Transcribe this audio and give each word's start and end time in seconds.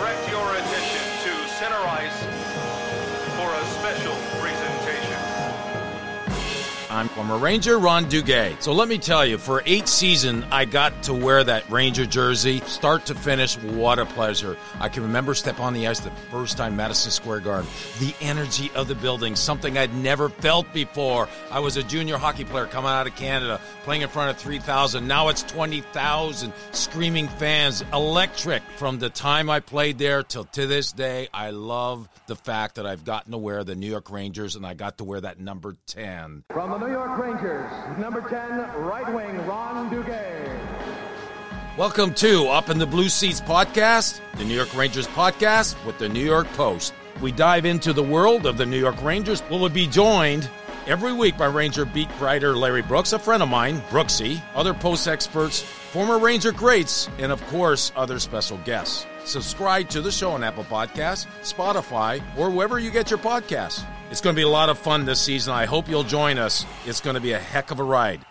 direct 0.00 0.30
your 0.30 0.56
attention 0.56 1.04
to 1.24 1.48
center 1.50 1.76
ice 1.76 2.24
for 3.36 3.52
a 3.52 3.64
special 3.66 4.14
presentation. 4.40 4.69
I'm 6.90 7.08
former 7.08 7.38
Ranger 7.38 7.78
Ron 7.78 8.06
Duguay. 8.06 8.60
So 8.60 8.72
let 8.72 8.88
me 8.88 8.98
tell 8.98 9.24
you, 9.24 9.38
for 9.38 9.62
eight 9.64 9.86
seasons, 9.86 10.44
I 10.50 10.64
got 10.64 11.04
to 11.04 11.14
wear 11.14 11.44
that 11.44 11.70
Ranger 11.70 12.04
jersey, 12.04 12.60
start 12.66 13.06
to 13.06 13.14
finish. 13.14 13.56
What 13.58 14.00
a 14.00 14.06
pleasure! 14.06 14.56
I 14.80 14.88
can 14.88 15.04
remember 15.04 15.34
step 15.34 15.60
on 15.60 15.72
the 15.72 15.86
ice 15.86 16.00
the 16.00 16.10
first 16.32 16.56
time 16.56 16.74
Madison 16.74 17.12
Square 17.12 17.40
Garden. 17.40 17.70
The 18.00 18.12
energy 18.20 18.72
of 18.74 18.88
the 18.88 18.96
building, 18.96 19.36
something 19.36 19.78
I'd 19.78 19.94
never 19.94 20.28
felt 20.28 20.72
before. 20.72 21.28
I 21.52 21.60
was 21.60 21.76
a 21.76 21.84
junior 21.84 22.18
hockey 22.18 22.44
player 22.44 22.66
coming 22.66 22.90
out 22.90 23.06
of 23.06 23.14
Canada, 23.14 23.60
playing 23.84 24.02
in 24.02 24.08
front 24.08 24.30
of 24.30 24.38
3,000. 24.38 25.06
Now 25.06 25.28
it's 25.28 25.44
20,000 25.44 26.52
screaming 26.72 27.28
fans, 27.28 27.84
electric. 27.92 28.62
From 28.76 28.98
the 28.98 29.10
time 29.10 29.48
I 29.48 29.60
played 29.60 29.98
there 29.98 30.24
till 30.24 30.44
to 30.44 30.66
this 30.66 30.90
day, 30.90 31.28
I 31.32 31.50
love 31.50 32.08
the 32.26 32.36
fact 32.36 32.76
that 32.76 32.86
I've 32.86 33.04
gotten 33.04 33.30
to 33.30 33.38
wear 33.38 33.62
the 33.62 33.76
New 33.76 33.88
York 33.88 34.10
Rangers 34.10 34.56
and 34.56 34.66
I 34.66 34.74
got 34.74 34.98
to 34.98 35.04
wear 35.04 35.20
that 35.20 35.38
number 35.38 35.76
10. 35.86 36.44
From 36.50 36.70
the 36.70 36.79
New 36.80 36.90
York 36.90 37.18
Rangers, 37.18 37.70
number 37.98 38.22
10, 38.22 38.58
right 38.80 39.12
wing, 39.12 39.46
Ron 39.46 39.90
Duguay. 39.90 40.48
Welcome 41.76 42.14
to 42.14 42.46
Up 42.46 42.70
in 42.70 42.78
the 42.78 42.86
Blue 42.86 43.10
Seats 43.10 43.38
podcast, 43.38 44.18
the 44.38 44.46
New 44.46 44.54
York 44.54 44.74
Rangers 44.74 45.06
podcast 45.08 45.76
with 45.84 45.98
the 45.98 46.08
New 46.08 46.24
York 46.24 46.46
Post. 46.54 46.94
We 47.20 47.32
dive 47.32 47.66
into 47.66 47.92
the 47.92 48.02
world 48.02 48.46
of 48.46 48.56
the 48.56 48.64
New 48.64 48.78
York 48.78 49.02
Rangers. 49.02 49.42
We'll 49.50 49.68
be 49.68 49.86
joined 49.86 50.48
every 50.86 51.12
week 51.12 51.36
by 51.36 51.48
Ranger 51.48 51.84
beat 51.84 52.08
writer 52.18 52.56
Larry 52.56 52.80
Brooks, 52.80 53.12
a 53.12 53.18
friend 53.18 53.42
of 53.42 53.50
mine, 53.50 53.82
Brooksy, 53.90 54.40
other 54.54 54.72
Post 54.72 55.06
experts, 55.06 55.60
former 55.60 56.18
Ranger 56.18 56.50
greats, 56.50 57.10
and 57.18 57.30
of 57.30 57.46
course, 57.48 57.92
other 57.94 58.18
special 58.18 58.56
guests. 58.64 59.06
Subscribe 59.26 59.90
to 59.90 60.00
the 60.00 60.10
show 60.10 60.30
on 60.30 60.42
Apple 60.42 60.64
Podcasts, 60.64 61.26
Spotify, 61.42 62.22
or 62.38 62.48
wherever 62.48 62.78
you 62.78 62.90
get 62.90 63.10
your 63.10 63.18
podcasts. 63.18 63.84
It's 64.10 64.20
going 64.20 64.34
to 64.34 64.38
be 64.38 64.44
a 64.44 64.48
lot 64.48 64.68
of 64.68 64.76
fun 64.76 65.04
this 65.04 65.20
season. 65.20 65.52
I 65.52 65.66
hope 65.66 65.88
you'll 65.88 66.02
join 66.02 66.36
us. 66.36 66.66
It's 66.84 67.00
going 67.00 67.14
to 67.14 67.20
be 67.20 67.30
a 67.30 67.38
heck 67.38 67.70
of 67.70 67.78
a 67.78 67.84
ride. 67.84 68.24